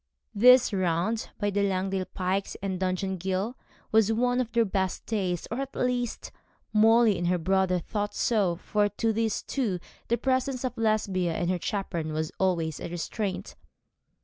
This 0.33 0.73
round 0.73 1.29
by 1.39 1.51
the 1.51 1.61
Langdale 1.61 2.05
Pikes 2.11 2.57
and 2.63 2.79
Dungeon 2.79 3.17
Ghyll 3.19 3.53
was 3.91 4.11
one 4.11 4.41
of 4.41 4.51
their 4.51 4.65
best 4.65 5.05
days; 5.05 5.47
or, 5.51 5.59
at 5.59 5.75
least, 5.75 6.31
Molly 6.73 7.19
and 7.19 7.27
her 7.27 7.37
brother 7.37 7.77
thought 7.77 8.15
so; 8.15 8.55
for 8.55 8.89
to 8.89 9.13
those 9.13 9.43
two 9.43 9.79
the 10.07 10.17
presence 10.17 10.63
of 10.63 10.75
Lesbia 10.75 11.35
and 11.35 11.51
her 11.51 11.59
chaperon 11.61 12.13
was 12.13 12.31
always 12.39 12.79
a 12.79 12.89
restraint. 12.89 13.55